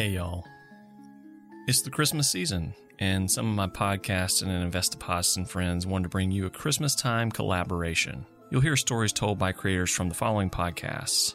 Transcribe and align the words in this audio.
Hey, 0.00 0.12
y'all. 0.12 0.46
It's 1.66 1.82
the 1.82 1.90
Christmas 1.90 2.30
season, 2.30 2.72
and 3.00 3.30
some 3.30 3.46
of 3.46 3.54
my 3.54 3.66
podcasts 3.66 4.40
and 4.40 4.72
Investopods 4.72 5.36
and 5.36 5.46
friends 5.46 5.86
wanted 5.86 6.04
to 6.04 6.08
bring 6.08 6.30
you 6.30 6.46
a 6.46 6.50
Christmas 6.50 6.94
time 6.94 7.30
collaboration. 7.30 8.24
You'll 8.50 8.62
hear 8.62 8.78
stories 8.78 9.12
told 9.12 9.38
by 9.38 9.52
creators 9.52 9.90
from 9.90 10.08
the 10.08 10.14
following 10.14 10.48
podcasts 10.48 11.34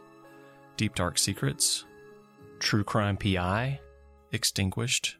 Deep 0.78 0.96
Dark 0.96 1.20
Secrets, 1.20 1.86
True 2.58 2.84
Crime 2.84 3.18
PI, 3.18 3.80
Extinguished, 4.32 5.18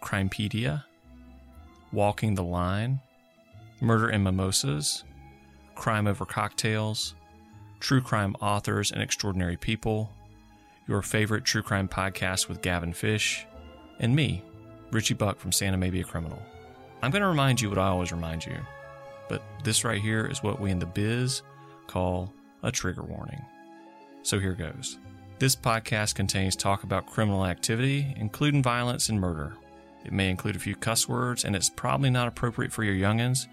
Crimepedia, 0.00 0.84
Walking 1.90 2.36
the 2.36 2.44
Line, 2.44 3.00
Murder 3.80 4.08
and 4.08 4.22
Mimosas, 4.22 5.02
Crime 5.74 6.06
Over 6.06 6.24
Cocktails, 6.24 7.16
True 7.80 8.00
Crime 8.00 8.36
Authors 8.40 8.92
and 8.92 9.02
Extraordinary 9.02 9.56
People, 9.56 10.12
your 10.86 11.02
favorite 11.02 11.44
true 11.44 11.62
crime 11.62 11.88
podcast 11.88 12.48
with 12.48 12.62
Gavin 12.62 12.92
Fish, 12.92 13.46
and 14.00 14.14
me, 14.14 14.42
Richie 14.90 15.14
Buck 15.14 15.38
from 15.38 15.52
Santa 15.52 15.76
Maybe 15.76 16.00
a 16.00 16.04
Criminal. 16.04 16.42
I'm 17.02 17.10
going 17.10 17.22
to 17.22 17.28
remind 17.28 17.60
you 17.60 17.68
what 17.68 17.78
I 17.78 17.88
always 17.88 18.12
remind 18.12 18.44
you, 18.44 18.56
but 19.28 19.42
this 19.64 19.84
right 19.84 20.00
here 20.00 20.26
is 20.26 20.42
what 20.42 20.60
we 20.60 20.70
in 20.70 20.78
the 20.78 20.86
biz 20.86 21.42
call 21.86 22.32
a 22.62 22.70
trigger 22.70 23.02
warning. 23.02 23.40
So 24.22 24.38
here 24.38 24.54
goes. 24.54 24.98
This 25.38 25.56
podcast 25.56 26.14
contains 26.14 26.54
talk 26.54 26.84
about 26.84 27.06
criminal 27.06 27.44
activity, 27.46 28.14
including 28.16 28.62
violence 28.62 29.08
and 29.08 29.20
murder. 29.20 29.54
It 30.04 30.12
may 30.12 30.30
include 30.30 30.56
a 30.56 30.60
few 30.60 30.76
cuss 30.76 31.08
words, 31.08 31.44
and 31.44 31.56
it's 31.56 31.70
probably 31.70 32.10
not 32.10 32.28
appropriate 32.28 32.72
for 32.72 32.84
your 32.84 32.94
youngins, 32.94 33.46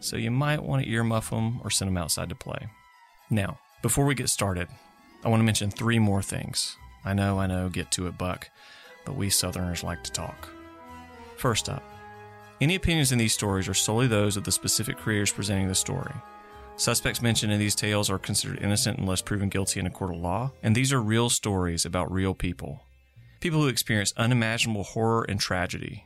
so 0.00 0.16
you 0.16 0.30
might 0.30 0.62
want 0.62 0.84
to 0.84 0.90
earmuff 0.90 1.30
them 1.30 1.60
or 1.62 1.70
send 1.70 1.90
them 1.90 1.98
outside 1.98 2.28
to 2.28 2.34
play. 2.34 2.68
Now, 3.30 3.58
before 3.82 4.06
we 4.06 4.14
get 4.14 4.28
started, 4.28 4.68
I 5.24 5.28
want 5.28 5.40
to 5.40 5.44
mention 5.44 5.70
three 5.70 5.98
more 5.98 6.22
things. 6.22 6.76
I 7.04 7.14
know, 7.14 7.38
I 7.38 7.46
know, 7.46 7.68
get 7.68 7.90
to 7.92 8.06
it, 8.06 8.18
Buck, 8.18 8.50
but 9.04 9.16
we 9.16 9.30
Southerners 9.30 9.82
like 9.82 10.04
to 10.04 10.12
talk. 10.12 10.48
First 11.36 11.68
up, 11.68 11.82
any 12.60 12.74
opinions 12.74 13.10
in 13.10 13.18
these 13.18 13.32
stories 13.32 13.68
are 13.68 13.74
solely 13.74 14.06
those 14.06 14.36
of 14.36 14.44
the 14.44 14.52
specific 14.52 14.96
creators 14.96 15.32
presenting 15.32 15.68
the 15.68 15.74
story. 15.74 16.12
Suspects 16.76 17.22
mentioned 17.22 17.52
in 17.52 17.58
these 17.58 17.74
tales 17.74 18.10
are 18.10 18.18
considered 18.18 18.60
innocent 18.60 18.98
unless 18.98 19.22
proven 19.22 19.48
guilty 19.48 19.80
in 19.80 19.86
a 19.86 19.90
court 19.90 20.10
of 20.10 20.20
law, 20.20 20.52
and 20.62 20.74
these 20.74 20.92
are 20.92 21.00
real 21.00 21.30
stories 21.30 21.84
about 21.84 22.12
real 22.12 22.34
people. 22.34 22.82
People 23.40 23.62
who 23.62 23.68
experience 23.68 24.12
unimaginable 24.16 24.82
horror 24.82 25.24
and 25.28 25.40
tragedy. 25.40 26.04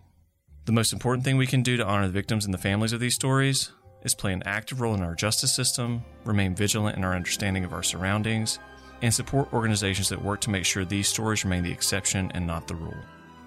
The 0.66 0.72
most 0.72 0.92
important 0.92 1.24
thing 1.24 1.36
we 1.36 1.46
can 1.46 1.62
do 1.62 1.76
to 1.76 1.86
honor 1.86 2.06
the 2.06 2.12
victims 2.12 2.44
and 2.44 2.52
the 2.52 2.58
families 2.58 2.92
of 2.92 3.00
these 3.00 3.14
stories 3.14 3.72
is 4.04 4.14
play 4.14 4.32
an 4.32 4.42
active 4.44 4.80
role 4.80 4.94
in 4.94 5.02
our 5.02 5.14
justice 5.14 5.54
system, 5.54 6.04
remain 6.24 6.54
vigilant 6.54 6.96
in 6.96 7.04
our 7.04 7.14
understanding 7.14 7.64
of 7.64 7.72
our 7.72 7.82
surroundings, 7.82 8.58
and 9.02 9.12
support 9.12 9.52
organizations 9.52 10.08
that 10.08 10.22
work 10.22 10.40
to 10.42 10.50
make 10.50 10.64
sure 10.64 10.84
these 10.84 11.08
stories 11.08 11.44
remain 11.44 11.62
the 11.62 11.72
exception 11.72 12.30
and 12.34 12.46
not 12.46 12.66
the 12.66 12.74
rule. 12.74 12.96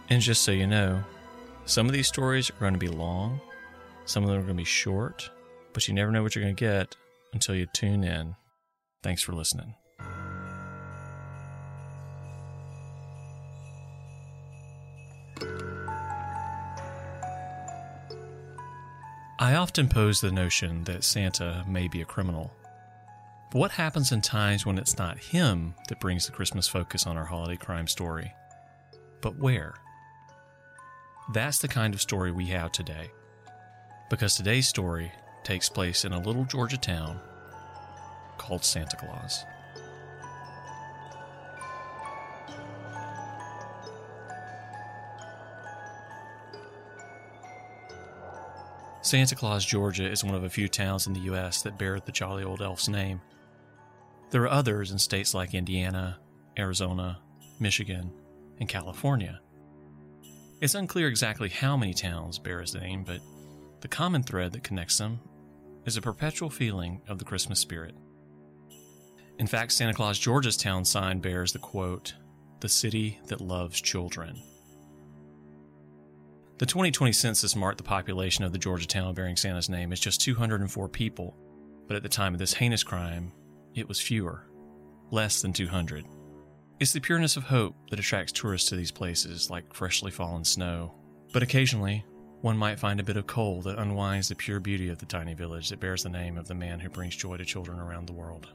And 0.10 0.22
just 0.22 0.44
so 0.44 0.52
you 0.52 0.68
know, 0.68 1.04
some 1.66 1.88
of 1.88 1.94
these 1.94 2.08
stories 2.08 2.50
are 2.50 2.60
going 2.60 2.74
to 2.74 2.80
be 2.80 2.88
long, 2.88 3.40
some 4.06 4.24
of 4.24 4.30
them 4.30 4.40
are 4.40 4.44
going 4.44 4.56
to 4.56 4.62
be 4.62 4.66
short, 4.66 5.30
but 5.74 5.88
you 5.88 5.94
never 5.94 6.12
know 6.12 6.24
what 6.24 6.36
you're 6.36 6.44
going 6.44 6.56
to 6.56 6.60
get 6.60 6.96
until 7.34 7.56
you 7.56 7.66
tune 7.74 8.04
in. 8.04 8.36
Thanks 9.04 9.22
for 9.22 9.34
listening. 9.34 9.76
I 19.40 19.56
often 19.56 19.88
pose 19.88 20.22
the 20.22 20.32
notion 20.32 20.84
that 20.84 21.04
Santa 21.04 21.66
may 21.68 21.88
be 21.88 22.02
a 22.02 22.06
criminal. 22.06 22.52
But 23.52 23.60
what 23.60 23.72
happens 23.72 24.14
in 24.14 24.22
times 24.22 24.66
when 24.66 24.78
it's 24.78 24.98
not 24.98 25.18
him 25.18 25.76
that 25.90 26.00
brings 26.00 26.26
the 26.26 26.32
Christmas 26.32 26.70
focus 26.70 27.06
on 27.06 27.18
our 27.18 27.26
holiday 27.26 27.58
crime 27.58 27.86
story? 27.86 28.34
But 29.20 29.36
where? 29.36 29.74
That's 31.34 31.60
the 31.60 31.68
kind 31.68 31.94
of 31.94 32.00
story 32.00 32.32
we 32.32 32.46
have 32.46 32.72
today. 32.72 33.12
Because 34.10 34.36
today's 34.36 34.70
story 34.70 35.12
takes 35.44 35.68
place 35.68 36.06
in 36.06 36.14
a 36.14 36.22
little 36.22 36.46
Georgia 36.46 36.78
town 36.78 37.20
called 38.38 38.64
Santa 38.64 38.96
Claus. 38.96 39.44
Santa 49.02 49.36
Claus, 49.36 49.66
Georgia 49.66 50.10
is 50.10 50.24
one 50.24 50.36
of 50.36 50.46
a 50.46 50.50
few 50.50 50.70
towns 50.70 51.06
in 51.06 51.12
the 51.12 51.20
U.S. 51.22 51.64
that 51.64 51.78
bear 51.78 52.00
the 52.00 52.14
jolly 52.14 52.46
old 52.46 52.62
elf's 52.62 52.88
name. 52.88 53.20
There 54.32 54.44
are 54.44 54.50
others 54.50 54.92
in 54.92 54.98
states 54.98 55.34
like 55.34 55.54
Indiana, 55.54 56.18
Arizona, 56.58 57.20
Michigan, 57.60 58.14
and 58.60 58.70
California. 58.70 59.42
It's 60.62 60.76
unclear 60.76 61.10
exactly 61.10 61.50
how 61.50 61.76
many 61.76 61.94
towns 61.94 62.40
bear 62.40 62.62
his 62.62 62.74
name, 62.74 63.04
but 63.04 63.20
the 63.82 63.90
common 63.90 64.24
thread 64.24 64.54
that 64.54 64.64
connects 64.64 64.98
them 64.98 65.20
is 65.86 65.98
a 65.98 66.02
perpetual 66.02 66.50
feeling 66.50 67.02
of 67.10 67.20
the 67.20 67.26
Christmas 67.26 67.60
spirit. 67.60 67.94
In 69.38 69.48
fact, 69.48 69.74
Santa 69.74 69.94
Claus, 69.94 70.18
Georgia's 70.18 70.56
town 70.56 70.86
sign 70.86 71.20
bears 71.20 71.52
the 71.52 71.60
quote, 71.60 72.14
the 72.62 72.70
city 72.70 73.20
that 73.28 73.42
loves 73.42 73.82
children. 73.82 74.42
The 76.60 76.66
2020 76.68 77.12
census 77.12 77.56
marked 77.56 77.80
the 77.80 77.84
population 77.84 78.46
of 78.46 78.54
the 78.54 78.60
Georgia 78.60 78.88
town 78.88 79.14
bearing 79.14 79.36
Santa's 79.36 79.68
name 79.68 79.92
as 79.92 80.00
just 80.00 80.22
204 80.22 80.88
people, 80.88 81.36
but 81.88 81.98
at 81.98 82.04
the 82.04 82.08
time 82.08 82.34
of 82.34 82.40
this 82.40 82.54
heinous 82.54 82.84
crime, 82.84 83.34
it 83.76 83.88
was 83.88 84.00
fewer, 84.00 84.48
less 85.12 85.42
than 85.42 85.54
200. 85.54 86.06
It's 86.80 86.94
the 86.94 87.00
pureness 87.00 87.38
of 87.38 87.44
hope 87.44 87.76
that 87.90 88.00
attracts 88.00 88.32
tourists 88.32 88.70
to 88.70 88.76
these 88.76 88.92
places 88.92 89.50
like 89.50 89.74
freshly 89.74 90.12
fallen 90.12 90.44
snow. 90.44 90.96
But 91.32 91.44
occasionally, 91.44 92.04
one 92.42 92.58
might 92.58 92.80
find 92.80 93.00
a 93.00 93.04
bit 93.04 93.18
of 93.18 93.28
coal 93.28 93.62
that 93.62 93.78
unwinds 93.78 94.30
the 94.30 94.36
pure 94.36 94.60
beauty 94.60 94.90
of 94.90 94.98
the 94.98 95.06
tiny 95.06 95.36
village 95.36 95.70
that 95.70 95.80
bears 95.80 96.04
the 96.04 96.10
name 96.10 96.38
of 96.38 96.48
the 96.48 96.56
man 96.56 96.80
who 96.80 96.90
brings 96.90 97.16
joy 97.16 97.38
to 97.38 97.46
children 97.46 97.80
around 97.80 98.08
the 98.08 98.14
world. 98.14 98.50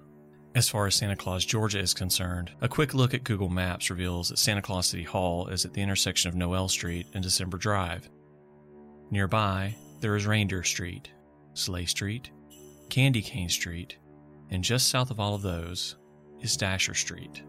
As 0.56 0.68
far 0.68 0.86
as 0.86 0.94
Santa 0.94 1.14
Claus, 1.14 1.44
Georgia 1.44 1.78
is 1.78 1.94
concerned, 1.94 2.50
a 2.60 2.68
quick 2.68 2.94
look 2.94 3.14
at 3.14 3.24
Google 3.24 3.48
Maps 3.48 3.90
reveals 3.90 4.30
that 4.30 4.38
Santa 4.38 4.62
Claus 4.62 4.86
City 4.88 5.04
Hall 5.04 5.46
is 5.48 5.64
at 5.64 5.72
the 5.74 5.82
intersection 5.82 6.28
of 6.28 6.34
Noel 6.34 6.68
Street 6.68 7.06
and 7.14 7.22
December 7.22 7.58
Drive. 7.58 8.08
Nearby, 9.10 9.76
there 10.00 10.16
is 10.16 10.26
Reindeer 10.26 10.64
Street, 10.64 11.10
Sleigh 11.54 11.84
Street, 11.84 12.30
Candy 12.88 13.22
Cane 13.22 13.50
Street, 13.50 13.98
and 14.50 14.62
just 14.62 14.88
south 14.88 15.10
of 15.10 15.20
all 15.20 15.34
of 15.34 15.42
those 15.42 15.96
is 16.40 16.56
Dasher 16.56 16.94
Street. 16.94 17.42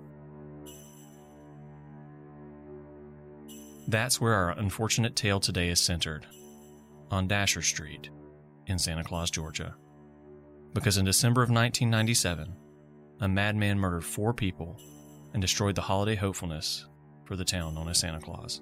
That's 3.88 4.19
where 4.19 4.34
our 4.34 4.52
unfortunate 4.52 5.16
tale 5.16 5.40
today 5.40 5.69
is 5.69 5.80
centered 5.80 6.25
on 7.09 7.28
Dasher 7.28 7.62
Street 7.62 8.09
in 8.66 8.78
Santa 8.78 9.03
Claus, 9.03 9.31
Georgia. 9.31 9.75
Because 10.74 10.97
in 10.97 11.06
December 11.06 11.41
of 11.41 11.50
1997, 11.50 12.53
a 13.22 13.28
madman 13.28 13.80
murdered 13.80 14.03
four 14.03 14.34
people 14.34 14.80
and 15.34 15.41
destroyed 15.41 15.75
the 15.75 15.81
holiday 15.81 16.16
hopefulness 16.16 16.86
for 17.25 17.36
the 17.36 17.46
town 17.46 17.75
known 17.75 17.88
as 17.88 18.00
Santa 18.00 18.19
Claus. 18.19 18.62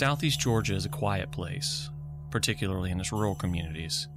Southeast 0.00 0.40
Georgia 0.40 0.74
is 0.74 0.86
a 0.86 0.88
quiet 0.88 1.30
place, 1.30 1.90
particularly 2.30 2.90
in 2.90 2.98
its 2.98 3.12
rural 3.12 3.34
communities 3.34 4.08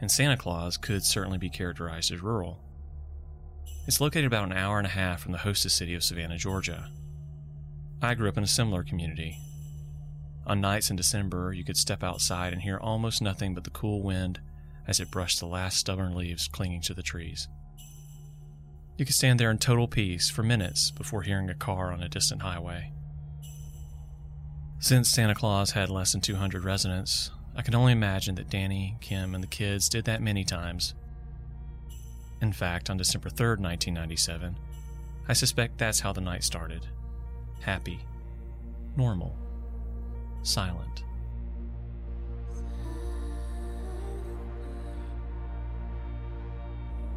and 0.00 0.08
Santa 0.08 0.36
Claus 0.36 0.76
could 0.76 1.04
certainly 1.04 1.38
be 1.38 1.50
characterized 1.50 2.12
as 2.12 2.22
rural. 2.22 2.62
It's 3.88 4.00
located 4.00 4.26
about 4.26 4.44
an 4.44 4.56
hour 4.56 4.78
and 4.78 4.86
a 4.86 4.90
half 4.90 5.22
from 5.22 5.32
the 5.32 5.38
hostess 5.38 5.74
city 5.74 5.94
of 5.94 6.04
Savannah, 6.04 6.38
Georgia. 6.38 6.88
I 8.00 8.14
grew 8.14 8.28
up 8.28 8.38
in 8.38 8.44
a 8.44 8.46
similar 8.46 8.84
community. 8.84 9.36
On 10.46 10.60
nights 10.60 10.88
in 10.88 10.94
December, 10.94 11.52
you 11.52 11.64
could 11.64 11.76
step 11.76 12.04
outside 12.04 12.52
and 12.52 12.62
hear 12.62 12.78
almost 12.78 13.20
nothing 13.20 13.54
but 13.54 13.64
the 13.64 13.70
cool 13.70 14.04
wind 14.04 14.38
as 14.86 15.00
it 15.00 15.10
brushed 15.10 15.40
the 15.40 15.46
last 15.46 15.78
stubborn 15.78 16.14
leaves 16.14 16.46
clinging 16.46 16.82
to 16.82 16.94
the 16.94 17.02
trees. 17.02 17.48
You 18.98 19.04
could 19.04 19.16
stand 19.16 19.40
there 19.40 19.50
in 19.50 19.58
total 19.58 19.88
peace 19.88 20.30
for 20.30 20.44
minutes 20.44 20.92
before 20.92 21.22
hearing 21.22 21.50
a 21.50 21.56
car 21.56 21.92
on 21.92 22.04
a 22.04 22.08
distant 22.08 22.42
highway. 22.42 22.92
Since 24.78 25.08
Santa 25.08 25.34
Claus 25.34 25.70
had 25.70 25.88
less 25.88 26.12
than 26.12 26.20
200 26.20 26.62
residents, 26.62 27.30
I 27.56 27.62
can 27.62 27.74
only 27.74 27.92
imagine 27.92 28.34
that 28.34 28.50
Danny, 28.50 28.98
Kim, 29.00 29.34
and 29.34 29.42
the 29.42 29.48
kids 29.48 29.88
did 29.88 30.04
that 30.04 30.20
many 30.20 30.44
times. 30.44 30.94
In 32.42 32.52
fact, 32.52 32.90
on 32.90 32.98
December 32.98 33.30
3rd, 33.30 33.58
1997, 33.60 34.58
I 35.28 35.32
suspect 35.32 35.78
that's 35.78 36.00
how 36.00 36.12
the 36.12 36.20
night 36.20 36.44
started. 36.44 36.86
Happy, 37.60 38.00
normal, 38.96 39.34
silent. 40.42 41.04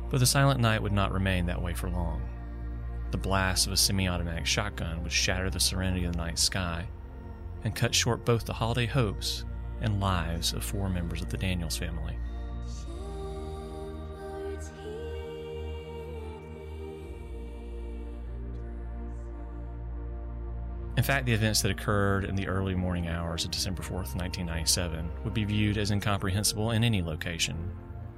But 0.10 0.22
the 0.22 0.26
silent 0.26 0.62
night 0.62 0.82
would 0.82 0.94
not 0.94 1.12
remain 1.12 1.46
that 1.48 1.62
way 1.62 1.74
for 1.74 1.90
long. 1.90 2.22
the 3.12 3.18
blast 3.18 3.68
of 3.68 3.74
a 3.74 3.78
semi 3.78 4.08
automatic 4.08 4.46
shotgun 4.46 5.04
would 5.04 5.12
shatter 5.12 5.50
the 5.50 5.60
serenity 5.60 6.06
of 6.06 6.14
the 6.14 6.18
night 6.18 6.40
sky 6.40 6.88
and 7.64 7.76
cut 7.76 7.94
short 7.94 8.26
both 8.26 8.46
the 8.46 8.54
holiday 8.54 8.86
hopes 8.86 9.46
and 9.82 10.00
lives 10.00 10.54
of 10.54 10.64
four 10.64 10.90
members 10.90 11.22
of 11.22 11.30
the 11.30 11.38
Daniels 11.38 11.78
family. 11.78 12.18
In 21.00 21.04
fact, 21.04 21.26
the 21.26 21.34
events 21.34 21.62
that 21.62 21.72
occurred 21.72 22.26
in 22.26 22.36
the 22.36 22.46
early 22.46 22.76
morning 22.76 23.08
hours 23.08 23.46
of 23.46 23.52
December 23.52 23.82
4th, 23.82 24.18
1997, 24.18 25.10
would 25.24 25.34
be 25.34 25.46
viewed 25.46 25.78
as 25.78 25.92
incomprehensible 25.92 26.72
in 26.72 26.84
any 26.84 27.02
location, 27.02 27.56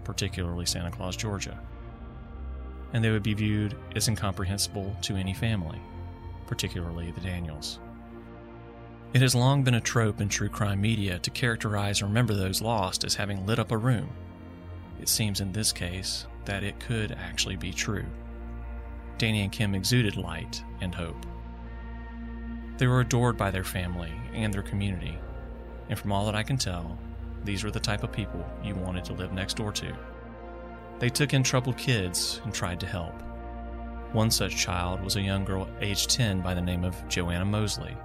particularly 0.04 0.66
Santa 0.66 0.90
Claus, 0.90 1.16
Georgia. 1.16 1.60
And 2.94 3.04
they 3.04 3.12
would 3.12 3.22
be 3.22 3.36
viewed 3.36 3.78
as 3.96 4.08
incomprehensible 4.08 4.98
to 5.04 5.16
any 5.16 5.36
family, 5.36 5.80
particularly 6.48 7.12
the 7.12 7.22
Daniels. 7.22 7.80
It 9.14 9.22
has 9.22 9.36
long 9.36 9.64
been 9.64 9.74
a 9.74 9.82
trope 9.82 10.22
in 10.22 10.30
true 10.30 10.48
crime 10.48 10.80
media 10.80 11.20
to 11.20 11.30
characterize 11.32 12.02
or 12.02 12.06
remember 12.06 12.34
those 12.34 12.62
lost 12.62 13.04
as 13.04 13.16
having 13.16 13.46
lit 13.46 13.60
up 13.60 13.72
a 13.72 13.78
room. 13.78 14.10
It 15.02 15.10
seems 15.10 15.42
in 15.42 15.52
this 15.52 15.74
case 15.74 16.28
that 16.46 16.64
it 16.64 16.80
could 16.80 17.12
actually 17.12 17.58
be 17.58 17.74
true. 17.74 18.06
Danny 19.18 19.42
and 19.42 19.52
Kim 19.52 19.76
exuded 19.76 20.16
light 20.16 20.64
and 20.80 20.96
hope. 20.96 21.26
They 22.78 22.88
were 22.88 23.02
adored 23.02 23.36
by 23.36 23.52
their 23.52 23.66
family 23.66 24.14
and 24.34 24.54
their 24.54 24.64
community, 24.64 25.18
and 25.90 26.00
from 26.00 26.14
all 26.14 26.26
that 26.26 26.36
I 26.36 26.44
can 26.44 26.58
tell, 26.58 26.98
these 27.44 27.66
were 27.66 27.72
the 27.72 27.82
type 27.82 28.04
of 28.04 28.14
people 28.14 28.46
you 28.64 28.76
wanted 28.76 29.04
to 29.06 29.14
live 29.14 29.34
next 29.34 29.58
door 29.58 29.74
to. 29.74 29.94
They 31.00 31.10
took 31.10 31.34
in 31.34 31.44
troubled 31.44 31.78
kids 31.78 32.40
and 32.46 32.54
tried 32.54 32.80
to 32.80 32.88
help. 32.88 33.22
One 34.14 34.32
such 34.32 34.56
child 34.56 35.04
was 35.04 35.18
a 35.18 35.22
young 35.22 35.44
girl 35.44 35.68
aged 35.82 36.10
10 36.12 36.40
by 36.40 36.54
the 36.54 36.62
name 36.62 36.86
of 36.86 36.96
Joanna 37.10 37.46
Mosley. 37.46 37.98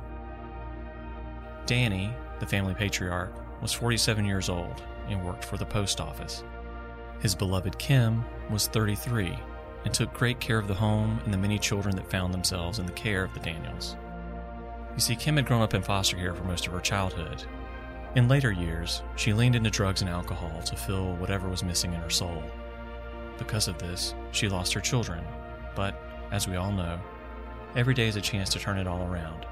Danny, 1.66 2.12
the 2.38 2.46
family 2.46 2.74
patriarch, 2.74 3.32
was 3.60 3.72
47 3.72 4.24
years 4.24 4.48
old 4.48 4.82
and 5.08 5.24
worked 5.24 5.44
for 5.44 5.56
the 5.56 5.66
post 5.66 6.00
office. 6.00 6.44
His 7.20 7.34
beloved 7.34 7.76
Kim 7.78 8.24
was 8.50 8.68
33 8.68 9.36
and 9.84 9.92
took 9.92 10.12
great 10.12 10.38
care 10.40 10.58
of 10.58 10.68
the 10.68 10.74
home 10.74 11.20
and 11.24 11.32
the 11.32 11.38
many 11.38 11.58
children 11.58 11.96
that 11.96 12.10
found 12.10 12.32
themselves 12.32 12.78
in 12.78 12.86
the 12.86 12.92
care 12.92 13.24
of 13.24 13.34
the 13.34 13.40
Daniels. 13.40 13.96
You 14.94 15.00
see, 15.00 15.16
Kim 15.16 15.36
had 15.36 15.46
grown 15.46 15.62
up 15.62 15.74
in 15.74 15.82
foster 15.82 16.16
care 16.16 16.34
for 16.34 16.44
most 16.44 16.66
of 16.66 16.72
her 16.72 16.80
childhood. 16.80 17.44
In 18.14 18.28
later 18.28 18.50
years, 18.52 19.02
she 19.16 19.32
leaned 19.32 19.56
into 19.56 19.70
drugs 19.70 20.00
and 20.00 20.08
alcohol 20.08 20.62
to 20.62 20.76
fill 20.76 21.16
whatever 21.16 21.48
was 21.48 21.62
missing 21.62 21.92
in 21.92 22.00
her 22.00 22.10
soul. 22.10 22.42
Because 23.38 23.68
of 23.68 23.78
this, 23.78 24.14
she 24.30 24.48
lost 24.48 24.72
her 24.72 24.80
children, 24.80 25.22
but, 25.74 26.00
as 26.32 26.48
we 26.48 26.56
all 26.56 26.72
know, 26.72 26.98
every 27.74 27.92
day 27.92 28.08
is 28.08 28.16
a 28.16 28.20
chance 28.20 28.48
to 28.50 28.58
turn 28.58 28.78
it 28.78 28.86
all 28.86 29.02
around. 29.02 29.46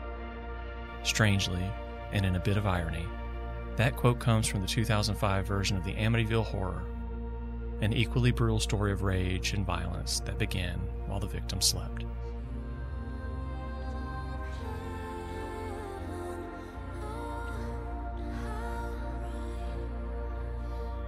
Strangely, 1.03 1.71
and 2.15 2.25
in 2.25 2.37
a 2.37 2.41
bit 2.41 2.57
of 2.57 2.67
irony, 2.67 3.05
that 3.77 3.97
quote 3.97 4.21
comes 4.21 4.47
from 4.47 4.63
the 4.63 4.67
2005 4.67 5.47
version 5.47 5.77
of 5.77 5.85
the 5.85 5.95
Amityville 5.95 6.45
Horror, 6.47 6.85
an 7.83 7.93
equally 7.93 8.31
brutal 8.31 8.61
story 8.61 8.93
of 8.93 9.03
rage 9.03 9.53
and 9.53 9.67
violence 9.67 10.21
that 10.21 10.39
began 10.39 10.79
while 11.07 11.21
the 11.21 11.27
victim 11.27 11.61
slept. 11.61 12.05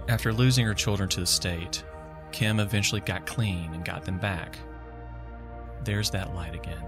After 0.09 0.31
losing 0.31 0.65
her 0.65 0.73
children 0.73 1.09
to 1.09 1.19
the 1.19 1.25
state, 1.25 1.83
Kim 2.31 2.59
eventually 2.59 3.01
got 3.01 3.25
clean 3.25 3.73
and 3.73 3.83
got 3.83 4.05
them 4.05 4.17
back. 4.17 4.57
There's 5.83 6.09
that 6.11 6.33
light 6.33 6.55
again. 6.55 6.83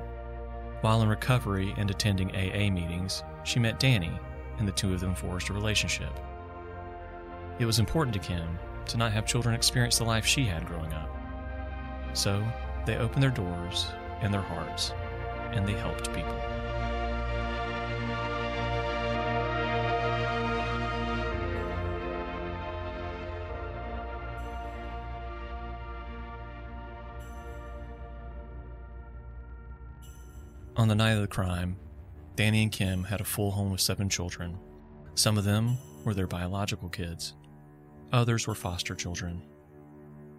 While 0.81 1.01
in 1.01 1.09
recovery 1.09 1.73
and 1.77 1.91
attending 1.91 2.29
AA 2.31 2.69
meetings, 2.71 3.23
she 3.43 3.59
met 3.59 3.79
Danny, 3.79 4.11
and 4.57 4.67
the 4.67 4.71
two 4.71 4.93
of 4.93 4.99
them 4.99 5.15
forged 5.15 5.49
a 5.49 5.53
relationship. 5.53 6.11
It 7.59 7.65
was 7.65 7.79
important 7.79 8.13
to 8.13 8.19
Kim 8.19 8.57
to 8.87 8.97
not 8.97 9.11
have 9.11 9.25
children 9.25 9.55
experience 9.55 9.97
the 9.97 10.03
life 10.03 10.25
she 10.25 10.45
had 10.45 10.65
growing 10.65 10.93
up. 10.93 11.09
So, 12.13 12.43
they 12.85 12.97
opened 12.97 13.21
their 13.21 13.29
doors 13.29 13.87
and 14.21 14.33
their 14.33 14.41
hearts, 14.41 14.93
and 15.51 15.67
they 15.67 15.73
helped 15.73 16.13
people. 16.13 16.39
On 30.77 30.87
the 30.87 30.95
night 30.95 31.11
of 31.11 31.21
the 31.21 31.27
crime, 31.27 31.75
Danny 32.39 32.63
and 32.63 32.71
Kim 32.71 33.03
had 33.03 33.19
a 33.19 33.25
full 33.25 33.51
home 33.51 33.69
with 33.69 33.81
seven 33.81 34.07
children. 34.07 34.57
Some 35.13 35.37
of 35.37 35.43
them 35.43 35.77
were 36.05 36.13
their 36.13 36.25
biological 36.25 36.87
kids, 36.87 37.33
others 38.13 38.47
were 38.47 38.55
foster 38.55 38.95
children. 38.95 39.41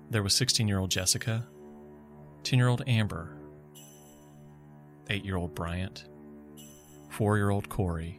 There 0.09 0.23
was 0.23 0.33
16 0.33 0.67
year 0.67 0.79
old 0.79 0.91
Jessica, 0.91 1.47
10 2.45 2.59
year 2.59 2.69
old 2.69 2.83
Amber, 2.87 3.37
8 5.11 5.27
year 5.27 5.37
old 5.37 5.55
Bryant, 5.55 6.07
4 7.11 7.37
year 7.37 7.51
old 7.51 7.69
Corey, 7.69 8.19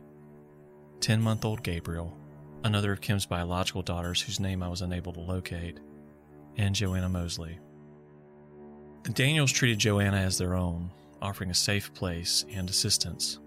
10 1.00 1.19
month 1.19 1.44
old 1.44 1.63
Gabriel, 1.63 2.16
another 2.63 2.92
of 2.92 3.01
Kim's 3.01 3.25
biological 3.25 3.81
daughters 3.81 4.22
whose 4.22 4.39
name 4.39 4.62
I 4.62 4.69
was 4.69 4.84
unable 4.84 5.13
to 5.13 5.22
locate, 5.22 5.80
and 6.56 6.75
Joanna 6.75 7.10
Mosley. 7.10 7.57
The 9.01 9.10
Daniels 9.10 9.51
treated 9.51 9.80
Joanna 9.80 10.18
as 10.18 10.38
their 10.38 10.54
own, 10.54 10.92
offering 11.19 11.50
a 11.50 11.56
safe 11.56 11.92
place 11.95 12.45
and 12.54 12.69
assistance. 12.69 13.39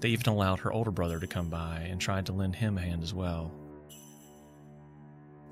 They 0.00 0.10
even 0.10 0.32
allowed 0.32 0.60
her 0.60 0.72
older 0.72 0.90
brother 0.90 1.18
to 1.18 1.26
come 1.26 1.48
by 1.48 1.86
and 1.90 2.00
tried 2.00 2.26
to 2.26 2.32
lend 2.32 2.56
him 2.56 2.76
a 2.78 2.82
hand 2.82 3.02
as 3.02 3.14
well. 3.14 3.52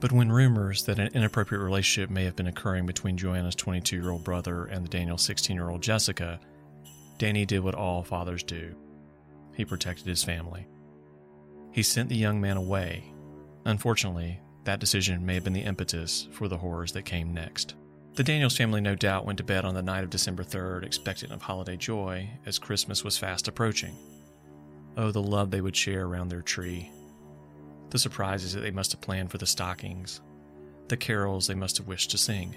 But 0.00 0.12
when 0.12 0.30
rumors 0.30 0.84
that 0.84 0.98
an 0.98 1.10
inappropriate 1.14 1.62
relationship 1.62 2.10
may 2.10 2.24
have 2.24 2.36
been 2.36 2.46
occurring 2.46 2.84
between 2.84 3.16
Joanna's 3.16 3.54
22 3.54 3.96
year 3.96 4.10
old 4.10 4.24
brother 4.24 4.66
and 4.66 4.84
the 4.84 4.90
Daniel 4.90 5.16
16 5.16 5.56
year 5.56 5.70
old 5.70 5.82
Jessica, 5.82 6.40
Danny 7.16 7.46
did 7.46 7.60
what 7.60 7.74
all 7.74 8.02
fathers 8.02 8.42
do 8.42 8.74
he 9.54 9.64
protected 9.64 10.06
his 10.06 10.24
family. 10.24 10.66
He 11.72 11.82
sent 11.82 12.08
the 12.08 12.16
young 12.16 12.40
man 12.40 12.56
away. 12.56 13.12
Unfortunately, 13.64 14.40
that 14.64 14.80
decision 14.80 15.24
may 15.24 15.34
have 15.34 15.44
been 15.44 15.52
the 15.52 15.60
impetus 15.60 16.28
for 16.32 16.48
the 16.48 16.58
horrors 16.58 16.92
that 16.92 17.04
came 17.04 17.32
next. 17.32 17.74
The 18.14 18.24
Daniels 18.24 18.56
family 18.56 18.80
no 18.80 18.94
doubt 18.94 19.26
went 19.26 19.38
to 19.38 19.44
bed 19.44 19.64
on 19.64 19.74
the 19.74 19.82
night 19.82 20.04
of 20.04 20.10
December 20.10 20.44
3rd, 20.44 20.84
expectant 20.84 21.32
of 21.32 21.42
holiday 21.42 21.76
joy, 21.76 22.30
as 22.46 22.58
Christmas 22.58 23.02
was 23.02 23.18
fast 23.18 23.48
approaching. 23.48 23.96
Oh, 24.96 25.10
the 25.10 25.22
love 25.22 25.50
they 25.50 25.60
would 25.60 25.76
share 25.76 26.06
around 26.06 26.28
their 26.28 26.42
tree. 26.42 26.90
The 27.90 27.98
surprises 27.98 28.52
that 28.52 28.60
they 28.60 28.70
must 28.70 28.92
have 28.92 29.00
planned 29.00 29.30
for 29.30 29.38
the 29.38 29.46
stockings. 29.46 30.20
The 30.88 30.96
carols 30.96 31.46
they 31.46 31.54
must 31.54 31.78
have 31.78 31.88
wished 31.88 32.10
to 32.12 32.18
sing. 32.18 32.54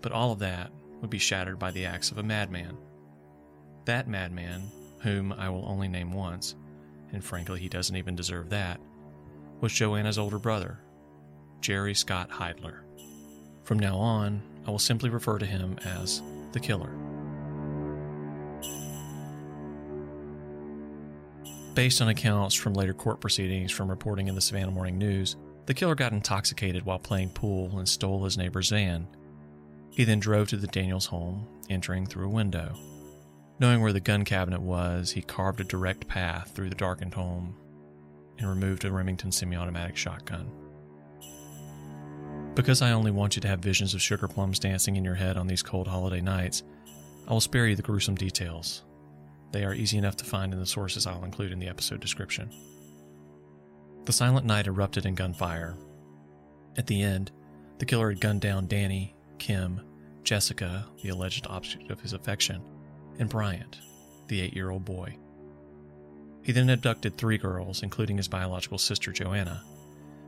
But 0.00 0.12
all 0.12 0.32
of 0.32 0.40
that 0.40 0.70
would 1.00 1.10
be 1.10 1.18
shattered 1.18 1.58
by 1.58 1.70
the 1.70 1.86
acts 1.86 2.10
of 2.10 2.18
a 2.18 2.22
madman. 2.22 2.76
That 3.84 4.08
madman, 4.08 4.70
whom 5.00 5.32
I 5.32 5.48
will 5.48 5.64
only 5.66 5.88
name 5.88 6.12
once, 6.12 6.56
and 7.12 7.22
frankly 7.22 7.60
he 7.60 7.68
doesn't 7.68 7.96
even 7.96 8.16
deserve 8.16 8.50
that, 8.50 8.80
was 9.60 9.72
Joanna's 9.72 10.18
older 10.18 10.38
brother, 10.38 10.80
Jerry 11.60 11.94
Scott 11.94 12.30
Heidler. 12.30 12.84
From 13.62 13.78
now 13.78 13.96
on, 13.96 14.42
I 14.66 14.70
will 14.70 14.78
simply 14.78 15.10
refer 15.10 15.38
to 15.38 15.46
him 15.46 15.78
as 15.84 16.22
the 16.52 16.60
killer. 16.60 16.90
Based 21.74 22.00
on 22.00 22.08
accounts 22.08 22.54
from 22.54 22.74
later 22.74 22.94
court 22.94 23.20
proceedings 23.20 23.72
from 23.72 23.90
reporting 23.90 24.28
in 24.28 24.36
the 24.36 24.40
Savannah 24.40 24.70
Morning 24.70 24.96
News, 24.96 25.34
the 25.66 25.74
killer 25.74 25.96
got 25.96 26.12
intoxicated 26.12 26.84
while 26.84 27.00
playing 27.00 27.30
pool 27.30 27.76
and 27.78 27.88
stole 27.88 28.22
his 28.22 28.38
neighbor's 28.38 28.70
van. 28.70 29.08
He 29.90 30.04
then 30.04 30.20
drove 30.20 30.46
to 30.48 30.56
the 30.56 30.68
Daniels 30.68 31.06
home, 31.06 31.48
entering 31.68 32.06
through 32.06 32.26
a 32.26 32.32
window. 32.32 32.76
Knowing 33.58 33.80
where 33.80 33.92
the 33.92 33.98
gun 33.98 34.24
cabinet 34.24 34.60
was, 34.60 35.10
he 35.10 35.22
carved 35.22 35.60
a 35.60 35.64
direct 35.64 36.06
path 36.06 36.52
through 36.54 36.68
the 36.68 36.76
darkened 36.76 37.14
home 37.14 37.56
and 38.38 38.48
removed 38.48 38.84
a 38.84 38.92
Remington 38.92 39.32
semi 39.32 39.56
automatic 39.56 39.96
shotgun. 39.96 40.48
Because 42.54 42.82
I 42.82 42.92
only 42.92 43.10
want 43.10 43.34
you 43.34 43.42
to 43.42 43.48
have 43.48 43.58
visions 43.58 43.94
of 43.94 44.02
sugar 44.02 44.28
plums 44.28 44.60
dancing 44.60 44.94
in 44.94 45.04
your 45.04 45.16
head 45.16 45.36
on 45.36 45.48
these 45.48 45.62
cold 45.62 45.88
holiday 45.88 46.20
nights, 46.20 46.62
I 47.26 47.32
will 47.32 47.40
spare 47.40 47.66
you 47.66 47.74
the 47.74 47.82
gruesome 47.82 48.14
details. 48.14 48.84
They 49.54 49.64
are 49.64 49.72
easy 49.72 49.98
enough 49.98 50.16
to 50.16 50.24
find 50.24 50.52
in 50.52 50.58
the 50.58 50.66
sources 50.66 51.06
I'll 51.06 51.22
include 51.22 51.52
in 51.52 51.60
the 51.60 51.68
episode 51.68 52.00
description. 52.00 52.50
The 54.04 54.12
silent 54.12 54.44
night 54.44 54.66
erupted 54.66 55.06
in 55.06 55.14
gunfire. 55.14 55.76
At 56.76 56.88
the 56.88 57.00
end, 57.00 57.30
the 57.78 57.86
killer 57.86 58.10
had 58.10 58.20
gunned 58.20 58.40
down 58.40 58.66
Danny, 58.66 59.14
Kim, 59.38 59.80
Jessica, 60.24 60.86
the 61.00 61.10
alleged 61.10 61.46
object 61.46 61.92
of 61.92 62.00
his 62.00 62.14
affection, 62.14 62.62
and 63.20 63.28
Bryant, 63.28 63.78
the 64.26 64.40
eight 64.40 64.54
year 64.54 64.70
old 64.70 64.84
boy. 64.84 65.16
He 66.42 66.50
then 66.50 66.68
abducted 66.68 67.16
three 67.16 67.38
girls, 67.38 67.84
including 67.84 68.16
his 68.16 68.26
biological 68.26 68.78
sister 68.78 69.12
Joanna, 69.12 69.62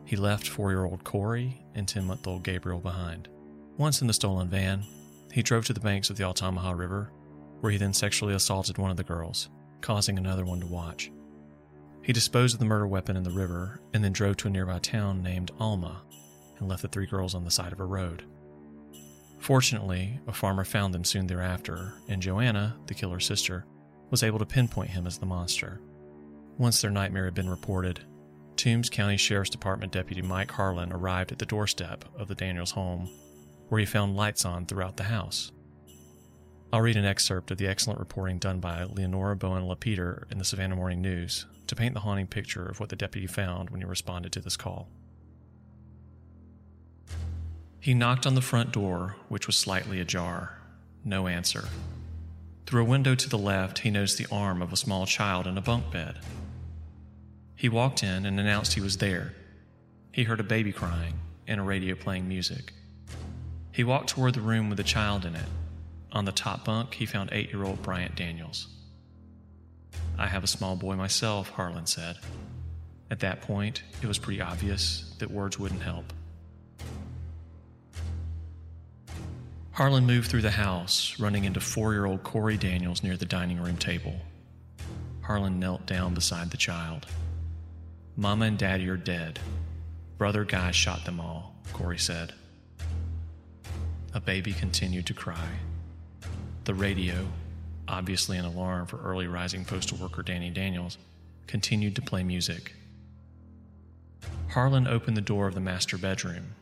he 0.05 0.15
left 0.15 0.47
four 0.47 0.71
year 0.71 0.85
old 0.85 1.03
Corey 1.03 1.61
and 1.75 1.89
10 1.89 2.05
month 2.05 2.29
old 2.29 2.45
Gabriel 2.45 2.79
behind. 2.79 3.29
Once 3.77 4.01
in 4.01 4.07
the 4.07 4.15
stolen 4.15 4.49
van, 4.49 4.85
he 5.33 5.43
drove 5.43 5.65
to 5.65 5.73
the 5.73 5.81
banks 5.81 6.11
of 6.11 6.17
the 6.17 6.23
Altamaha 6.23 6.71
River 6.71 7.11
where 7.61 7.73
he 7.73 7.79
then 7.79 7.93
sexually 7.93 8.35
assaulted 8.35 8.79
one 8.79 8.91
of 8.91 8.97
the 8.97 9.05
girls, 9.05 9.49
causing 9.81 10.19
another 10.19 10.45
one 10.45 10.61
to 10.61 10.67
watch. 10.67 11.11
He 12.03 12.13
disposed 12.13 12.55
of 12.55 12.61
the 12.61 12.67
murder 12.67 12.87
weapon 12.87 13.17
in 13.17 13.25
the 13.25 13.31
river 13.31 13.81
and 13.93 14.03
then 14.05 14.13
drove 14.13 14.37
to 14.39 14.49
a 14.49 14.51
nearby 14.51 14.79
town 14.79 15.23
named 15.23 15.51
Alma 15.59 16.03
and 16.59 16.69
left 16.69 16.83
the 16.83 16.89
three 16.89 17.07
girls 17.07 17.35
on 17.35 17.45
the 17.45 17.51
side 17.51 17.73
of 17.73 17.81
a 17.81 17.85
road. 17.85 18.25
Fortunately, 19.39 20.21
a 20.27 20.33
farmer 20.33 20.65
found 20.65 20.95
them 20.95 21.05
soon 21.05 21.27
thereafter, 21.27 21.95
and 22.09 22.23
Joanna, 22.23 22.77
the 22.87 22.95
killer's 22.95 23.27
sister, 23.27 23.67
was 24.11 24.23
able 24.23 24.39
to 24.39 24.47
pinpoint 24.47 24.91
him 24.91 25.07
as 25.07 25.19
the 25.19 25.27
monster. 25.27 25.81
Once 26.59 26.81
their 26.81 26.91
nightmare 26.91 27.27
had 27.27 27.35
been 27.35 27.51
reported, 27.51 28.01
Toombs 28.57 28.89
County 28.89 29.17
Sheriff's 29.17 29.51
Department 29.51 29.93
Deputy 29.93 30.23
Mike 30.23 30.51
Harlan 30.51 30.93
arrived 30.93 31.33
at 31.33 31.39
the 31.39 31.47
doorstep 31.47 32.05
of 32.17 32.29
the 32.29 32.35
Daniels 32.35 32.71
home, 32.71 33.11
where 33.69 33.79
he 33.79 33.85
found 33.85 34.17
lights 34.17 34.45
on 34.45 34.65
throughout 34.65 34.97
the 34.97 35.05
house. 35.05 35.53
I'll 36.73 36.81
read 36.81 36.97
an 36.97 37.05
excerpt 37.05 37.51
of 37.53 37.59
the 37.59 37.69
excellent 37.69 38.01
reporting 38.01 38.39
done 38.39 38.59
by 38.59 38.83
Leonora 38.85 39.37
Bowen 39.37 39.67
LaPeter 39.67 40.27
in 40.31 40.39
the 40.39 40.45
Savannah 40.45 40.75
Morning 40.75 41.01
News 41.01 41.47
to 41.69 41.77
paint 41.77 41.95
the 41.95 42.01
haunting 42.01 42.27
picture 42.27 42.67
of 42.67 42.81
what 42.81 42.89
the 42.89 42.97
deputy 42.97 43.27
found 43.27 43.71
when 43.71 43.81
he 43.81 43.87
responded 43.87 44.33
to 44.33 44.41
this 44.41 44.57
call. 44.57 44.89
He 47.79 47.95
knocked 47.95 48.27
on 48.27 48.35
the 48.35 48.43
front 48.43 48.73
door, 48.73 49.15
which 49.29 49.47
was 49.47 49.57
slightly 49.57 50.01
ajar. 50.01 50.59
No 51.05 51.29
answer. 51.29 51.69
Through 52.67 52.83
a 52.83 52.87
window 52.87 53.15
to 53.15 53.29
the 53.29 53.39
left, 53.39 53.79
he 53.81 53.93
noticed 53.93 54.19
the 54.19 54.27
arm 54.33 54.61
of 54.61 54.73
a 54.73 54.77
small 54.77 55.07
child 55.07 55.47
in 55.47 55.57
a 55.57 55.61
bunk 55.61 55.93
bed. 55.93 56.19
He 57.55 57.69
walked 57.69 58.03
in 58.03 58.27
and 58.27 58.41
announced 58.41 58.75
he 58.75 58.81
was 58.81 58.97
there. 58.97 59.35
He 60.11 60.25
heard 60.25 60.41
a 60.41 60.45
baby 60.45 60.73
crying 60.73 61.15
and 61.47 61.61
a 61.61 61.63
radio 61.63 61.95
playing 61.95 62.27
music. 62.27 62.73
He 63.71 63.85
walked 63.85 64.09
toward 64.09 64.35
the 64.35 64.41
room 64.41 64.69
with 64.69 64.79
the 64.79 64.85
child 64.85 65.25
in 65.25 65.37
it. 65.37 65.47
On 66.17 66.25
the 66.25 66.33
top 66.33 66.65
bunk, 66.65 66.95
he 66.95 67.05
found 67.05 67.29
eight 67.31 67.53
year 67.53 67.63
old 67.63 67.83
Bryant 67.83 68.17
Daniels. 68.17 68.69
I 70.17 70.27
have 70.27 70.43
a 70.43 70.47
small 70.47 70.75
boy 70.75 70.97
myself, 70.97 71.51
Harlan 71.51 71.85
said. 71.85 72.17
At 73.11 73.21
that 73.21 73.43
point, 73.43 73.83
it 74.01 74.07
was 74.07 74.19
pretty 74.19 74.41
obvious 74.41 75.15
that 75.19 75.31
words 75.31 75.59
wouldn't 75.59 75.83
help. 75.83 76.11
Harlan 79.73 80.07
moved 80.07 80.31
through 80.31 80.41
the 80.41 80.51
house, 80.51 81.21
running 81.21 81.45
into 81.45 81.61
four 81.61 81.93
year 81.93 82.07
old 82.07 82.23
Corey 82.23 82.57
Daniels 82.57 83.03
near 83.03 83.19
the 83.19 83.27
dining 83.27 83.61
room 83.61 83.77
table. 83.77 84.17
Harlan 85.21 85.61
knelt 85.61 85.85
down 85.85 86.15
beside 86.15 86.51
the 86.51 86.57
child. 86.57 87.05
Mama 88.17 88.47
and 88.47 88.57
Daddy 88.57 88.89
are 88.89 88.97
dead. 88.97 89.39
Brother 90.17 90.47
Guy 90.47 90.71
shot 90.71 91.05
them 91.05 91.21
all, 91.21 91.57
Corey 91.75 91.99
said. 91.99 92.33
A 94.15 94.21
baby 94.21 94.55
continued 94.55 95.05
to 95.09 95.13
cry. 95.13 95.47
The 96.67 96.75
radio, 96.75 97.27
obviously 97.89 98.37
an 98.37 98.45
alarm 98.45 98.87
for 98.87 99.01
early 99.01 99.27
rising 99.27 99.65
postal 99.65 99.97
worker 99.97 100.23
Danny 100.23 100.51
Daniels, 100.51 100.99
continued 101.47 101.97
to 101.97 102.03
play 102.03 102.23
music. 102.23 102.75
Harlan 104.51 104.87
opened 104.87 105.17
the 105.17 105.23
door 105.23 105.47
of 105.47 105.55
the 105.55 105.61
master 105.61 105.97
bedroom 105.97 106.55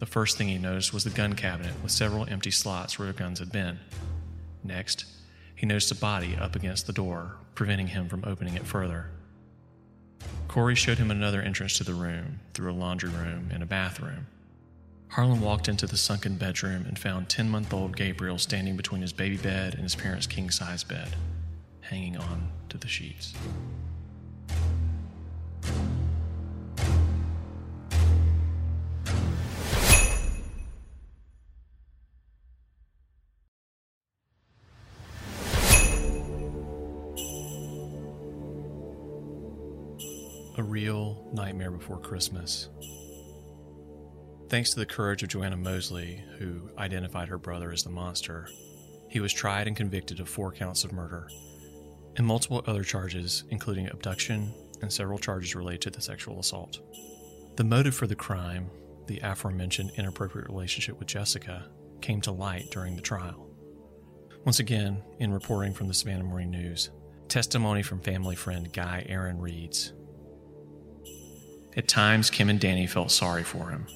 the 0.00 0.06
first 0.06 0.38
thing 0.38 0.48
he 0.48 0.56
noticed 0.56 0.94
was 0.94 1.04
the 1.04 1.10
gun 1.10 1.34
cabinet 1.34 1.74
with 1.82 1.92
several 1.92 2.26
empty 2.26 2.50
slots 2.50 2.98
where 2.98 3.06
the 3.06 3.12
guns 3.12 3.38
had 3.38 3.52
been. 3.52 3.78
Next, 4.64 5.04
he 5.54 5.66
noticed 5.66 5.92
a 5.92 5.94
body 5.94 6.36
up 6.40 6.56
against 6.56 6.86
the 6.86 6.92
door, 6.94 7.36
preventing 7.54 7.88
him 7.88 8.08
from 8.08 8.24
opening 8.26 8.54
it 8.54 8.66
further. 8.66 9.10
Corey 10.48 10.74
showed 10.74 10.96
him 10.96 11.10
another 11.10 11.42
entrance 11.42 11.76
to 11.76 11.84
the 11.84 11.92
room, 11.92 12.40
through 12.54 12.72
a 12.72 12.72
laundry 12.72 13.10
room 13.10 13.50
and 13.52 13.62
a 13.62 13.66
bathroom. 13.66 14.26
Harlan 15.10 15.40
walked 15.40 15.68
into 15.68 15.88
the 15.88 15.96
sunken 15.96 16.36
bedroom 16.36 16.84
and 16.86 16.96
found 16.96 17.28
10 17.28 17.50
month 17.50 17.74
old 17.74 17.96
Gabriel 17.96 18.38
standing 18.38 18.76
between 18.76 19.02
his 19.02 19.12
baby 19.12 19.36
bed 19.36 19.74
and 19.74 19.82
his 19.82 19.96
parents' 19.96 20.28
king 20.28 20.50
size 20.50 20.84
bed, 20.84 21.16
hanging 21.80 22.16
on 22.16 22.48
to 22.68 22.78
the 22.78 22.86
sheets. 22.86 23.34
A 40.56 40.62
real 40.62 41.28
nightmare 41.32 41.72
before 41.72 41.98
Christmas. 41.98 42.68
Thanks 44.50 44.70
to 44.70 44.80
the 44.80 44.86
courage 44.86 45.22
of 45.22 45.28
Joanna 45.28 45.56
Mosley, 45.56 46.24
who 46.36 46.68
identified 46.76 47.28
her 47.28 47.38
brother 47.38 47.70
as 47.70 47.84
the 47.84 47.90
monster, 47.90 48.48
he 49.08 49.20
was 49.20 49.32
tried 49.32 49.68
and 49.68 49.76
convicted 49.76 50.18
of 50.18 50.28
four 50.28 50.50
counts 50.50 50.82
of 50.82 50.90
murder 50.90 51.28
and 52.16 52.26
multiple 52.26 52.60
other 52.66 52.82
charges, 52.82 53.44
including 53.50 53.86
abduction 53.86 54.52
and 54.82 54.92
several 54.92 55.20
charges 55.20 55.54
related 55.54 55.82
to 55.82 55.90
the 55.90 56.00
sexual 56.00 56.40
assault. 56.40 56.80
The 57.54 57.62
motive 57.62 57.94
for 57.94 58.08
the 58.08 58.16
crime, 58.16 58.68
the 59.06 59.20
aforementioned 59.22 59.92
inappropriate 59.94 60.48
relationship 60.48 60.98
with 60.98 61.06
Jessica, 61.06 61.68
came 62.00 62.20
to 62.22 62.32
light 62.32 62.72
during 62.72 62.96
the 62.96 63.02
trial. 63.02 63.48
Once 64.44 64.58
again, 64.58 65.00
in 65.20 65.32
reporting 65.32 65.72
from 65.72 65.86
the 65.86 65.94
Savannah 65.94 66.24
Morning 66.24 66.50
News, 66.50 66.90
testimony 67.28 67.84
from 67.84 68.00
family 68.00 68.34
friend 68.34 68.72
Guy 68.72 69.06
Aaron 69.08 69.38
reads 69.38 69.92
at 71.76 71.86
times, 71.86 72.30
Kim 72.30 72.50
and 72.50 72.58
Danny 72.58 72.88
felt 72.88 73.12
sorry 73.12 73.44
for 73.44 73.70
him. 73.70 73.86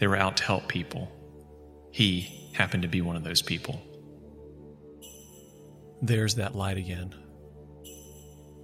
They 0.00 0.06
were 0.06 0.16
out 0.16 0.38
to 0.38 0.44
help 0.44 0.66
people. 0.66 1.12
He 1.92 2.50
happened 2.54 2.82
to 2.82 2.88
be 2.88 3.02
one 3.02 3.16
of 3.16 3.22
those 3.22 3.42
people. 3.42 3.82
There's 6.00 6.34
that 6.36 6.56
light 6.56 6.78
again. 6.78 7.14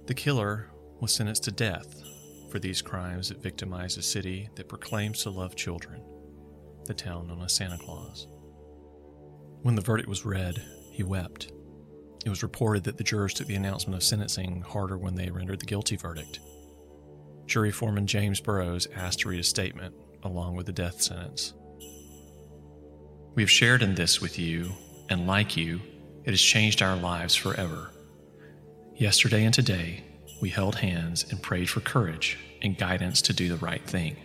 The 0.07 0.15
killer 0.15 0.71
was 0.99 1.13
sentenced 1.13 1.43
to 1.43 1.51
death 1.51 2.01
for 2.51 2.57
these 2.57 2.81
crimes 2.81 3.29
that 3.29 3.43
victimize 3.43 3.97
a 3.97 4.01
city 4.01 4.49
that 4.55 4.67
proclaims 4.67 5.21
to 5.23 5.29
love 5.29 5.55
children, 5.55 6.01
the 6.85 6.95
town 6.95 7.27
known 7.27 7.43
as 7.43 7.53
Santa 7.53 7.77
Claus. 7.77 8.27
When 9.61 9.75
the 9.75 9.81
verdict 9.81 10.09
was 10.09 10.25
read, 10.25 10.63
he 10.91 11.03
wept. 11.03 11.51
It 12.25 12.29
was 12.29 12.41
reported 12.41 12.83
that 12.85 12.97
the 12.97 13.03
jurors 13.03 13.35
took 13.35 13.45
the 13.45 13.55
announcement 13.55 13.95
of 13.95 14.03
sentencing 14.03 14.61
harder 14.61 14.97
when 14.97 15.13
they 15.13 15.29
rendered 15.29 15.59
the 15.59 15.67
guilty 15.67 15.97
verdict. 15.97 16.39
Jury 17.45 17.71
Foreman 17.71 18.07
James 18.07 18.41
Burrows 18.41 18.87
asked 18.95 19.19
to 19.19 19.29
read 19.29 19.39
a 19.39 19.43
statement 19.43 19.93
along 20.23 20.55
with 20.55 20.65
the 20.65 20.71
death 20.71 21.01
sentence. 21.01 21.53
We 23.35 23.43
have 23.43 23.51
shared 23.51 23.83
in 23.83 23.95
this 23.95 24.19
with 24.19 24.39
you, 24.39 24.71
and 25.09 25.27
like 25.27 25.55
you, 25.55 25.81
it 26.23 26.31
has 26.31 26.41
changed 26.41 26.81
our 26.81 26.95
lives 26.95 27.35
forever. 27.35 27.91
Yesterday 28.95 29.43
and 29.45 29.53
today, 29.53 30.03
we 30.41 30.49
held 30.49 30.75
hands 30.75 31.25
and 31.29 31.41
prayed 31.41 31.69
for 31.69 31.81
courage 31.81 32.37
and 32.61 32.77
guidance 32.77 33.21
to 33.23 33.33
do 33.33 33.47
the 33.47 33.57
right 33.57 33.85
thing. 33.85 34.15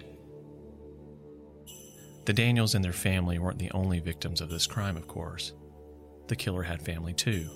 The 2.25 2.33
Daniels 2.33 2.75
and 2.75 2.85
their 2.85 2.93
family 2.93 3.39
weren't 3.39 3.59
the 3.59 3.71
only 3.73 3.99
victims 4.01 4.41
of 4.41 4.49
this 4.49 4.67
crime, 4.67 4.97
of 4.97 5.09
course. 5.09 5.53
The 6.29 6.37
killer 6.37 6.63
had 6.63 6.83
family 6.83 7.13
too. 7.13 7.49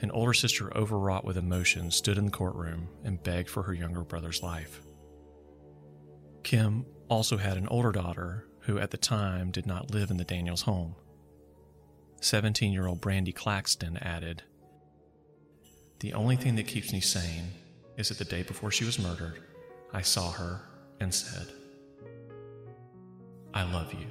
An 0.00 0.10
older 0.10 0.32
sister, 0.32 0.74
overwrought 0.76 1.24
with 1.24 1.36
emotion, 1.36 1.90
stood 1.90 2.16
in 2.16 2.24
the 2.24 2.30
courtroom 2.30 2.88
and 3.04 3.22
begged 3.22 3.50
for 3.50 3.62
her 3.64 3.74
younger 3.74 4.02
brother's 4.02 4.42
life. 4.42 4.80
Kim 6.42 6.86
also 7.08 7.36
had 7.36 7.56
an 7.56 7.68
older 7.68 7.92
daughter 7.92 8.46
who, 8.60 8.78
at 8.78 8.90
the 8.90 8.96
time, 8.96 9.50
did 9.50 9.66
not 9.66 9.90
live 9.90 10.10
in 10.10 10.16
the 10.16 10.24
Daniels 10.24 10.62
home. 10.62 10.94
17 12.20 12.72
year 12.72 12.86
old 12.86 13.00
Brandy 13.00 13.32
Claxton 13.32 13.96
added, 13.98 14.42
The 16.00 16.12
only 16.12 16.36
thing 16.36 16.56
that 16.56 16.66
keeps 16.66 16.92
me 16.92 17.00
sane 17.00 17.52
is 17.96 18.08
that 18.08 18.18
the 18.18 18.24
day 18.24 18.42
before 18.42 18.70
she 18.70 18.84
was 18.84 18.98
murdered, 18.98 19.42
I 19.92 20.02
saw 20.02 20.30
her 20.32 20.60
and 21.00 21.12
said, 21.12 21.48
I 23.52 23.70
love 23.72 23.92
you. 23.92 24.06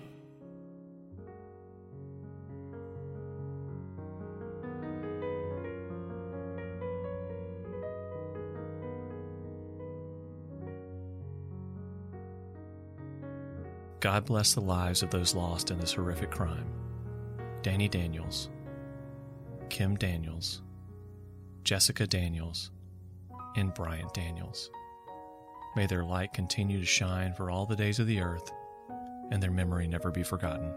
God 14.00 14.26
bless 14.26 14.54
the 14.54 14.62
lives 14.62 15.04
of 15.04 15.10
those 15.10 15.36
lost 15.36 15.72
in 15.72 15.80
this 15.80 15.94
horrific 15.94 16.32
crime 16.32 16.72
Danny 17.62 17.90
Daniels, 17.90 18.50
Kim 19.70 19.98
Daniels, 19.98 20.62
Jessica 21.64 22.08
Daniels, 22.08 22.72
and 23.58 23.74
Bryant 23.74 24.14
Daniels. 24.14 24.70
May 25.76 25.86
their 25.86 26.06
light 26.06 26.34
continue 26.34 26.80
to 26.80 26.86
shine 26.86 27.34
for 27.34 27.52
all 27.52 27.66
the 27.66 27.76
days 27.76 28.00
of 28.00 28.08
the 28.08 28.22
earth 28.22 28.52
and 29.32 29.44
their 29.44 29.52
memory 29.52 29.88
never 29.88 30.12
be 30.12 30.24
forgotten. 30.24 30.74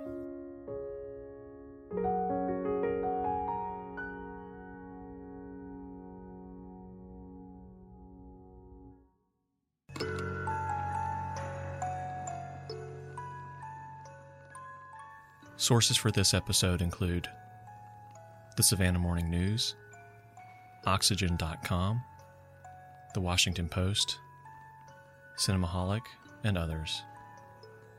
Sources 15.73 15.97
for 15.97 16.11
this 16.11 16.35
episode 16.35 16.83
include 16.83 17.31
the 18.59 18.63
Savannah 18.63 18.99
Morning 18.99 19.31
News, 19.31 19.75
Oxygen.com, 20.85 22.03
the 23.15 23.21
Washington 23.23 23.71
Post, 23.71 24.19
Cinemaholic, 25.39 26.03
and 26.45 26.59
others. 26.59 27.01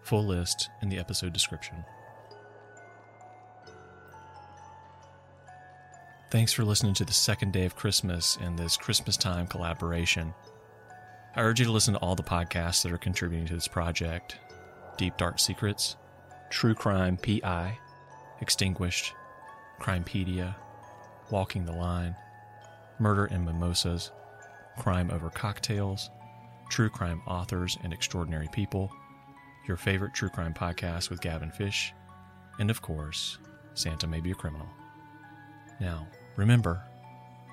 Full 0.03 0.23
list 0.23 0.69
in 0.83 0.89
the 0.89 0.99
episode 0.99 1.33
description. 1.33 1.83
Thanks 6.29 6.53
for 6.53 6.63
listening 6.63 6.93
to 6.93 7.05
the 7.05 7.11
second 7.11 7.53
day 7.53 7.65
of 7.65 7.75
Christmas 7.75 8.37
and 8.39 8.55
this 8.55 8.77
Christmas 8.77 9.17
time 9.17 9.47
collaboration. 9.47 10.35
I 11.35 11.41
urge 11.41 11.59
you 11.59 11.65
to 11.65 11.71
listen 11.71 11.95
to 11.95 11.99
all 12.01 12.13
the 12.13 12.21
podcasts 12.21 12.83
that 12.83 12.91
are 12.91 12.99
contributing 12.99 13.47
to 13.47 13.55
this 13.55 13.67
project 13.67 14.37
Deep 14.95 15.17
Dark 15.17 15.39
Secrets, 15.39 15.95
True 16.53 16.75
Crime 16.75 17.17
PI, 17.17 17.79
Extinguished, 18.39 19.15
Crimepedia, 19.81 20.55
Walking 21.31 21.65
the 21.65 21.73
Line, 21.73 22.15
Murder 22.99 23.25
and 23.25 23.43
Mimosas, 23.43 24.11
Crime 24.77 25.09
Over 25.09 25.31
Cocktails, 25.31 26.11
True 26.69 26.89
Crime 26.89 27.23
Authors 27.25 27.75
and 27.83 27.91
Extraordinary 27.91 28.47
People, 28.53 28.91
your 29.67 29.77
favorite 29.77 30.13
true 30.13 30.29
crime 30.29 30.53
podcast 30.53 31.09
with 31.09 31.21
Gavin 31.21 31.49
Fish, 31.49 31.91
and 32.59 32.69
of 32.69 32.83
course, 32.83 33.39
Santa 33.73 34.05
Maybe 34.05 34.29
a 34.29 34.35
Criminal. 34.35 34.69
Now, 35.81 36.07
remember 36.35 36.83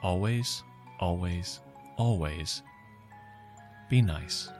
always, 0.02 0.62
always, 1.00 1.60
always 1.96 2.62
be 3.88 4.02
nice. 4.02 4.50